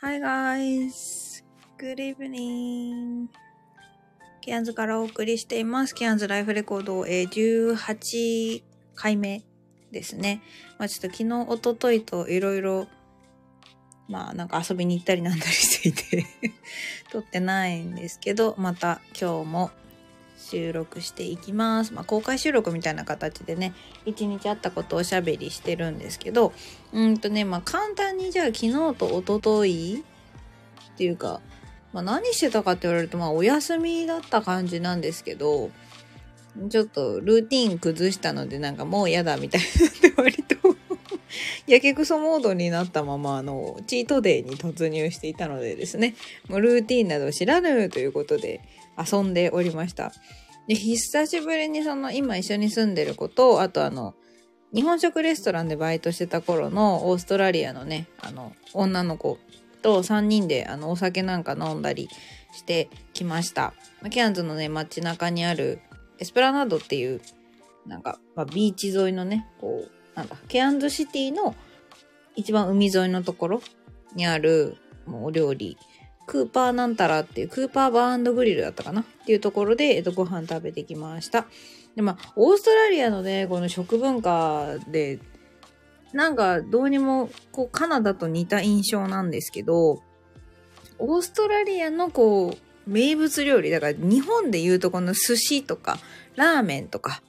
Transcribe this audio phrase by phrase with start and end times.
[0.00, 1.42] Hi guys!
[1.76, 3.26] Good evening!
[4.40, 5.94] ケアンズからお送りしています。
[5.96, 8.62] ケアンズライフレコード、え18
[8.94, 9.42] 回目
[9.90, 10.40] ですね。
[10.78, 12.86] まあちょっと昨日、おとといといろいろ、
[14.06, 16.26] まあなんか遊びに行ったりなんだりしていて
[17.10, 19.70] 撮ってないんですけど、また今日も
[20.38, 21.92] 収録していきます。
[21.92, 23.74] まあ公開収録みたいな形でね、
[24.06, 26.52] 一日あったことをおしゃべりしてるんですけど、
[26.92, 30.04] うんとね、まあ簡単にじゃあ昨日と一昨日
[30.92, 31.40] っていうか、
[31.92, 35.70] まあ何してたかって言われると、まあお休みだった感じなんですけど、
[36.70, 40.27] ちょっとルーティン崩したのでなんかもう嫌だみたいになって割と
[41.68, 46.14] やけくそモードになったままあのチートデイに突入していたのでですね
[46.48, 48.60] もうルーティンなど知らぬということで
[48.98, 50.12] 遊んでおりました。
[50.66, 54.14] で久しぶりにその今一緒に住んでる子とあとあの
[54.74, 59.38] 日本食レストランでバイトしてた頃のオーストラリアのねあの女の子
[59.80, 62.08] と3人であのお酒なんか飲んだり
[62.52, 63.72] してきました。
[64.10, 65.80] ケアンズのね街中にある
[66.20, 67.20] エスプラナードっていう、
[67.86, 71.54] なんか、まあ、ビーチ沿いのね、こう、なんだ、ケアンズシティの
[72.34, 73.62] 一番海沿いのところ
[74.16, 75.78] にある、もうお料理、
[76.26, 79.02] クーパーなんたらっていう、クーパーバーグリルだったかな？
[79.02, 81.46] っていうところで、えっと、ご飯食べてきました。
[81.94, 85.20] で、まあ、オーストラリアのね、この食文化で、
[86.12, 90.02] なんか、どうにも、こう、カナダと似た印象なんですけど、
[90.98, 93.70] オーストラリアのこう、名物料理。
[93.70, 95.98] だから日本で言うとこの寿司とか
[96.36, 97.22] ラーメンとか、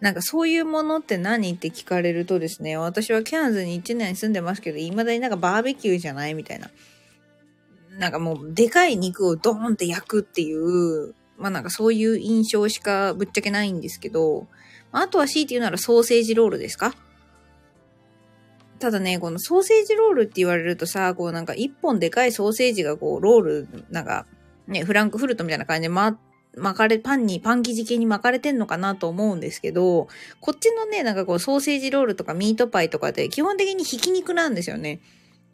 [0.00, 6.70] なんかそういうものって何って聞かれるとですね、私はキャンズに1年住んでますけど、未だになんかバーベキューじゃないみたいな。
[7.98, 14.46] なんかもうでかい肉をドーンって焼くっていう、まあなんかそういう印象しかぶっちゃけないんですけど、
[14.90, 16.94] あとは強いて言うならソーセージロールですか？
[18.78, 24.24] ただね、このソーセージロールって言われるとさ、こうなんか一本でかいソーセージがこうロール、なんか
[24.66, 26.18] ね、フランクフルトみたいな感じでま、
[26.56, 30.08] 巻かれ、パンに、パン生地系に巻かれてんのかなと思うんですけど、
[30.40, 35.00] こっちのね、なんかこうソーセージロールとかミートパイとかで基本的にひき肉なんですよね。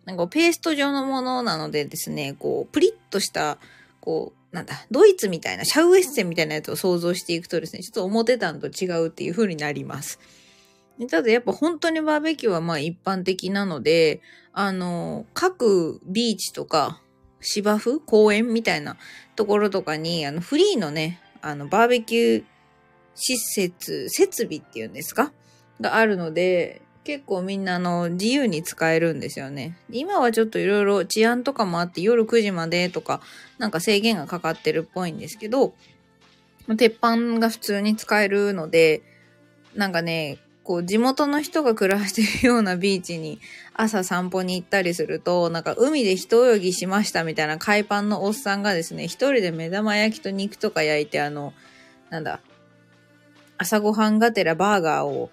[0.04, 3.58] なんかペースト状のものなのでですね、こう、プリッとした、
[4.00, 10.20] こう、なんだ、ドイツみたいな、シャウエッセンみたいなやつを想像していくとですね、ちょっと思ってたのと違うっていう風になります。
[11.10, 17.02] ただやっぱ本当にバーベキューはまあ一般的なので、あの、各ビーチとか
[17.40, 18.00] 芝生？
[18.00, 18.96] 公園みたいな
[19.34, 22.44] ところとかに、あの、フリーのね、あの、バーベキュー
[23.14, 25.32] 施設、設備っていうんですか？
[25.80, 29.78] があるので、結構みんなあの、自由に使えるんですよね。
[29.90, 33.20] 今はちょっといろいろ治安とかもあって夜9時までとか、
[33.58, 35.74] なんか制限がかかってるっぽいんですけど、
[36.76, 39.02] 鉄板が普通に使えるので、
[39.76, 43.38] なんかね、こう地元の人が暮らしてるようなビーチに
[43.72, 51.54] 朝散歩に行ったりすると、なんか海で一泳ぎしましたみたいな海パンのおっさんがですね、一人で目玉焼きと肉とか焼いて、あの、
[52.10, 52.40] なんだ、
[53.58, 55.30] 朝ごはんがてらバーガーを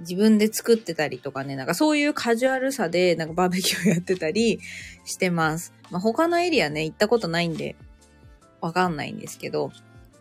[0.00, 4.58] 自分で作ってたりとかね、なんかそういうカジュアルさでなんかバーベキューやってたり
[5.04, 5.72] してます。
[5.92, 7.76] まあ、他のエリアね、行ったことないんで、
[8.60, 9.70] わかんないんですけど、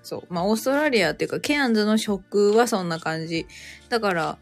[0.07, 0.33] そう。
[0.33, 3.45] まあ、オーストラリアっていうか、ケアンズの食はそんな感じ。
[3.89, 4.37] だから、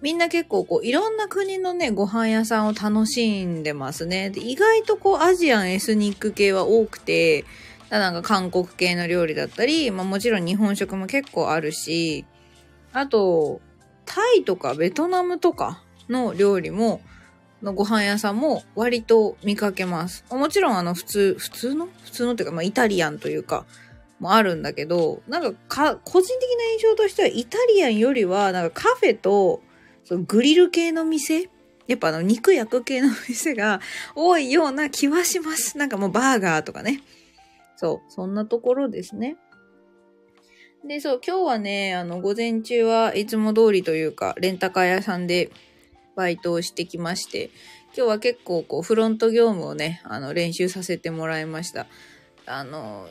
[0.00, 4.30] みんな結構こう、いろんな国のね、ご飯屋さんを楽しんでますね。
[4.30, 7.44] で意外とこう、アジアンエスニック系は多くて、
[7.90, 12.24] なんか韓国系の料理だったり、まあもちろん日本食も結構あるし、
[12.92, 13.60] あと、
[14.06, 17.00] タイとかベトナムとかの料理も、
[17.62, 20.24] のご飯屋さんも割と見かけます。
[20.30, 21.88] もちろんあの普通、普通の？
[22.04, 23.66] 普通のっていうか、まあイタリアンというか、
[24.20, 29.62] もあるんだけど、なんかか、個人的な印象としては、イタリアンよりは、なんかカフェと、
[30.04, 31.48] そのグリル系の店
[31.90, 33.80] やっぱあの、肉焼く系の店が
[34.14, 35.76] 多いような気はします。
[35.76, 37.02] なんかもうバーガーとかね。
[37.74, 39.36] そう、そんなところですね。
[40.86, 45.50] で、そう、今日はね、あの、午前中はいつも通りというか、レンタカー屋さんで
[46.14, 47.50] バイトをしてきまして、
[47.96, 51.88] 今日は結構こう、フロント業務をね、あの、練習させてもらいました。
[52.46, 53.08] あの、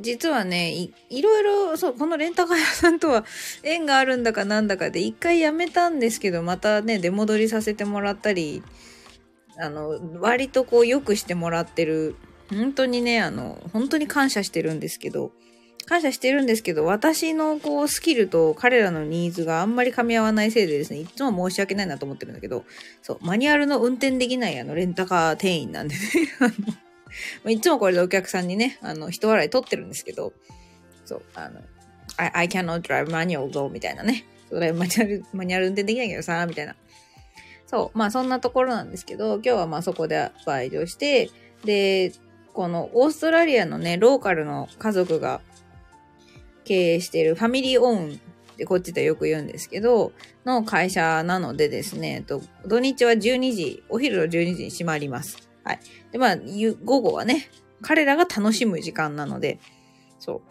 [0.00, 3.24] 実はねい、いろいろ、そう、このレンタカー屋さんとは
[3.62, 8.62] 縁があるんだかなんだかで、一回辞めたんですけど、またね、出戻りさせてもらったり、
[9.58, 12.16] あの、割とこう、良くしてもらってる、
[12.50, 15.32] 本当にね、あの、本当に感謝してるんですけど、
[15.86, 22.64] 感謝してるんですけど、私のこう、スキルと彼らのニーズがあんまり噛み合わないせいでですね、いつも申し訳ないなと思ってるんだけど、
[23.02, 26.00] そう、マニュアルの運転できないあの、レンタカー店員なんでね、
[26.38, 26.52] あの、
[27.46, 30.32] いつもこれでお客さんにね、あの、人笑い取ってるんですけど、
[31.04, 31.60] そう、あの、
[32.16, 34.24] I, I cannot drive manual though, みたいなね。
[34.48, 36.74] それマニュアル、マニュアル運転できないけどさ、みたいな。
[37.66, 41.30] そう、まあそんなところなんですけど、今日はまあそこでバイトして、
[41.64, 42.12] で、
[42.52, 45.40] このオーストラリアのね、ローカルの家族が
[46.64, 48.20] 経営しているファミリーオウン
[48.54, 50.12] ってこっちでよく言うんですけど、
[50.44, 55.49] の会社なのでですね、と土日は12時、お昼の12時に閉まります。
[55.70, 55.80] はい。
[56.10, 56.36] で、まあ、
[56.84, 57.48] 午後はね、
[57.82, 59.60] 彼らが楽しむ時間なので、
[60.18, 60.42] そう。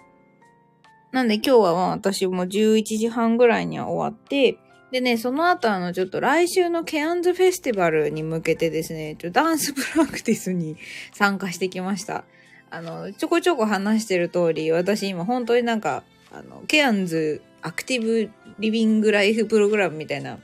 [1.11, 4.57] なんで今日は私も11時半ぐらいには終わって、
[4.91, 10.77] でね、その後あの、ちょっと来週のケアンズフェスティバルに向けてですね、ちょダンスプラクティスに
[11.13, 12.23] 参加してきました。
[12.71, 20.39] あの、ちょこちょこ話してる通り、私今本当になんか、あの、ケアンズアクティブリビングライフプログラムみたいな、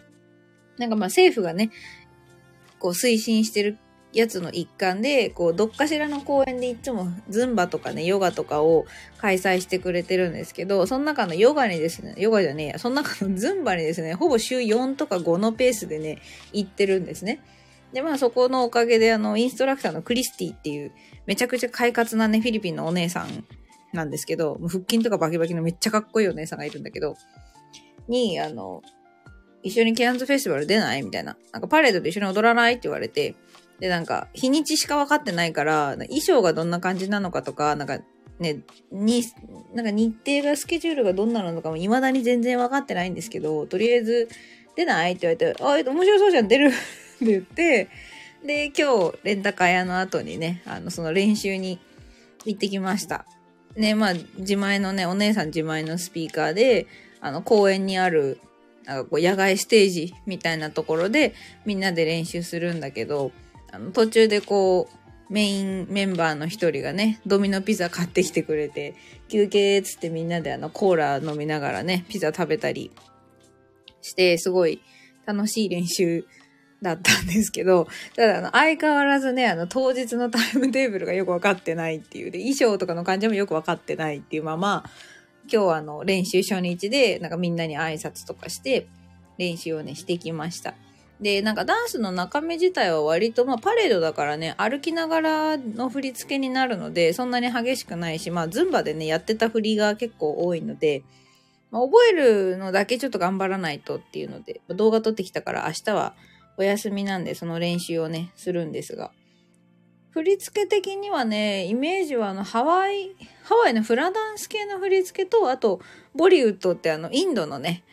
[0.77, 1.71] なんかまあ政府がね、
[2.79, 3.77] こう推進してる
[4.15, 8.85] やつの一環で、こう、どっかしらの公園でいつもズンバとかね、ヨガとかを
[9.17, 16.19] 開催してくれてるんですけど、その中のヨガにですね、ヨガじゃねえや、その中のズンバにですね、ほぼ週4とか5のペースでね、
[16.53, 17.41] 行ってるんですね。
[17.91, 20.93] で、まあそこのおかげで、あの、インストラクターのクリスティっていう、
[21.25, 23.45] めちゃくちゃ快活なね、フィリピンのお姉さん
[23.91, 27.17] なんですけど、腹筋とかバキバキのめっちゃかっこいいお姉さんがいるんだけど、
[28.07, 28.81] に、あの、
[29.63, 31.35] 一緒にケアンズフェスティバル出ないみたいな。
[31.51, 33.35] なんかパレードで一緒に踊らないって言われて、
[33.79, 37.99] で、なんか、日にちしか分かってないから、衣装がどんな感じなのかとか、なんか、
[38.39, 38.59] ね、
[38.91, 39.23] に、
[39.73, 44.29] なんか日程が、スケジュールがどんなのかも未だに全然分かってないんですけど、とりあえず、
[44.75, 46.71] 出ないって言われて、あ、面白そうじゃん、出る っ
[47.19, 47.87] て言って、
[48.45, 51.79] で、今日、レンタカー屋の後にね、あの、その練習に
[52.45, 53.25] 行ってきました。
[53.75, 56.87] ね、まあ、自前のね、お姉さん自前のスピーカーで、
[57.21, 58.39] あの、公園にある、
[58.85, 61.33] なんかこう、野外ステージみたいなところで、
[61.65, 63.31] みんなで練習するんだけど、
[63.75, 68.95] あの途中でこう、メインメンバーの一人がね、ドミノピザ買ってきてくれて、
[69.27, 72.91] 休憩っつってみんなであのコーラ飲みながらね、ピザ食べたり
[74.01, 74.81] して、すごい
[75.25, 76.25] 楽しい練習
[76.81, 84.83] だったんですけど、ただあの相変わらずね、あの当日のタイムテーブルがよくわかってないっていう、で、衣装とかの感じもよくわかってないっていうまま、
[85.51, 88.87] 今日はあの練習初日で、なんかみんなに挨拶とかして、
[89.37, 90.75] 練習をね、してきました。
[91.21, 101.03] で、なんかダンスの中身自体は割と、まあパレードだからね、歩きながらの振り付けになるので、そんなに激しくないし、まあズンバでね、やってた振りが結構多いので、
[101.71, 106.15] まあ、覚えるのだけちょっと頑張らないとっていうので、動画撮ってきたから明日は
[106.57, 109.11] お休みなんでその練習をね、するんですが。
[110.11, 115.81] 振り付け的にはね、イメージはあの、ハワイ、ハワイのフラダンス系の振り付けと、あと、
[116.13, 117.83] ボリウッドってあの、インドのね、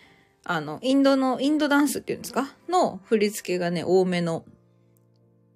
[0.44, 2.54] あの、インドの、インドダンスっていうんですか？
[2.68, 4.44] の振り付けがね、多めの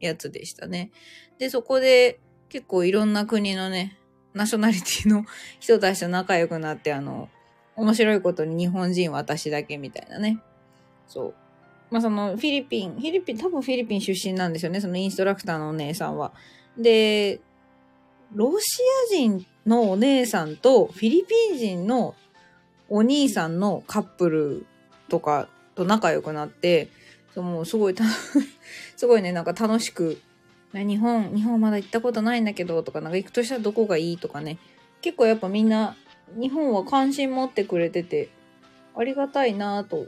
[0.00, 0.90] やつでしたね。
[1.38, 3.98] で、そこで結構いろんな国のね、
[4.32, 5.24] ナショナリティの
[5.58, 7.28] 人たちと仲良くなって、あの、
[7.74, 10.38] 面白いことに日本人私だけみたいなね。
[11.08, 11.34] そう。
[11.90, 16.32] まあそのフィリピン、フィリピン、多分フィリピン出身なんですよね、そのインストラクターのお姉さんは。
[16.78, 17.40] で、
[18.34, 18.82] ロシ
[19.12, 22.14] ア人のお姉さんとフィリピン人の
[22.88, 24.66] お兄さんのカップル
[25.08, 26.88] とかと仲良くなって、
[27.34, 27.94] そうもうすごい
[28.96, 30.18] すごいね、なんか楽しく、
[30.72, 34.58] 日本、日本まだ行ったことないんだけど、とか、なんか行くとしたらどこがいいとかね。
[35.00, 35.96] 結構やっぱみんな、
[36.34, 38.28] 日本は関心持ってくれてて、
[38.96, 40.06] ありがたいなぁと。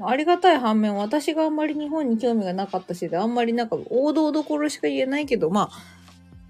[0.00, 5.94] ありがたい反面、私があんまり日本に興味がなかったしで、あんまりなんか王道どころしか言えないけど、まあ、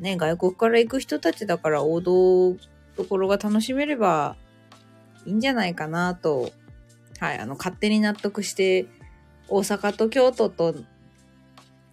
[0.03, 2.57] ね、外国から行く人たちだから王道
[2.97, 4.37] どころが楽しめれば
[5.27, 6.53] いいんじゃないかなと
[7.21, 8.87] はい、あの、勝手に納得して、
[9.49, 10.75] 大阪と京都と、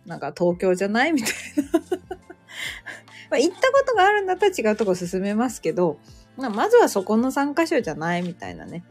[0.06, 1.32] なんか東京じゃないみたい
[1.74, 1.80] な
[3.30, 6.00] まあ、行ったことがあるんだったら違うとこ進めますけど、
[6.38, 8.84] まあ、まずはそこの3カ所じゃないみたいなね。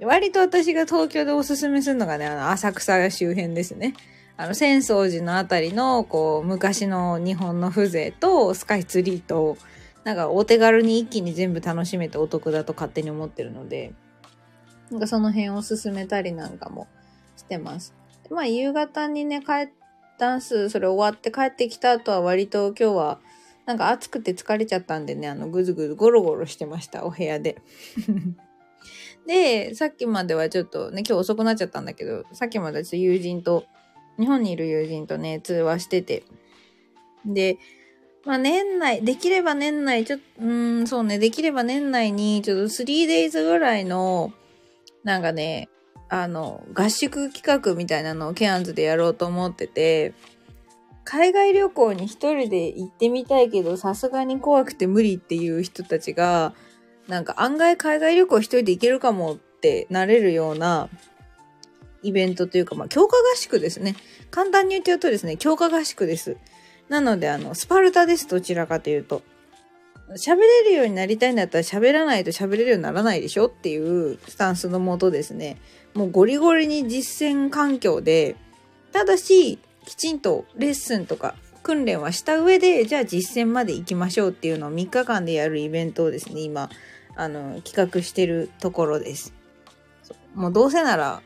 [0.00, 3.94] 割と私が東京でおすすめするのがね、あの、浅草周辺ですね。
[4.36, 9.58] あの、浅草寺のあたりの、こう、昔の日本の風情と、スカイツリーと、
[10.04, 13.92] なんかお手軽に一気に全部楽しめてお得だと勝手に思ってるので、
[14.90, 16.88] なんかその辺を進めたりなんかも
[17.36, 17.94] してます。
[18.28, 19.72] でまあ夕方にね、帰
[20.18, 23.20] ダンス、それ終わって帰ってきた後は割と今日は
[23.66, 27.56] なんか暑くて疲れちゃったんでね、あのぐずぐずゴロゴロしてました、お部屋で。
[29.26, 33.64] で、さっきまではちょっとね、今日遅くなっちゃったんだけど、さっきまではちょっと友人と、
[34.18, 36.24] 日本にいる友人とね、通話してて。
[37.24, 37.58] で、
[38.24, 44.32] まあ年内、できれば年内、ちょっと、うん、そうね、できれば年内に、ちょっと 3days ぐらいの、
[45.04, 45.68] なんかね、
[46.08, 50.12] あの、合宿企画みたいなのをケアンズでやろうと思ってて、
[51.04, 56.54] 海外旅行に一人で行ってみたいけど、さすがに怖くて無理っていう人たちが、
[57.08, 60.88] なんか案外海外旅行一人で行けるかもってなれるような
[62.02, 63.96] イベントというか、まあ、強化合宿ですね。
[64.30, 66.36] 簡単に言っちゃうとですね、強化合宿です。
[66.88, 69.22] なので、あの、スパルタです、どちらかというと。
[70.16, 75.58] 喋れるようになりたいんだったら喋らないと喋れるようにならないでしょっていうスタンスのもとですね、
[75.94, 78.36] もうゴリゴリに実践環境で、
[78.92, 86.70] ただし、きちんとレッスンとか訓練はした上で、じゃあ実践まで行きましょうっていうのを3日間でやるイベントをですね、今、
[87.16, 89.32] あの、企画してるところです。
[90.34, 91.22] もうどうせなら、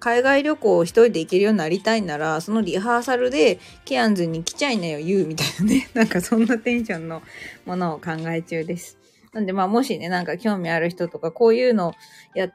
[0.00, 5.88] 海外旅行を一人で行けるようになりたいなら、そのリハーサルでケアンズに来ちゃいなよ、言うみたいなね。
[5.94, 7.22] なんかそんなテンションの
[7.66, 8.98] ものを考え中です。
[9.32, 11.94] なんでまあもしね、なんか興味ある人とか、こういうの
[12.34, 12.54] やっ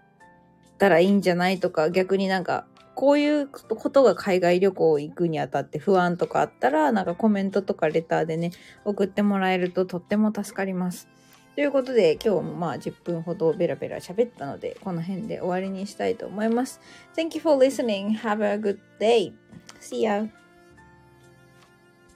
[0.79, 8.51] たらいいんじゃないとか、逆になんか、こういうことが海外旅行行くにあたって不安とかあったら、なんかコメントとかレターでね、
[8.85, 11.07] 送ってもらえるととっても助かります。
[11.55, 16.81] ということで、今日もまあ10分ほどベラベラ喋ったので、この辺で終わりにしたいと思います。
[17.15, 18.17] Thank you for listening.
[18.19, 19.31] Have a good day.
[19.79, 20.44] See you.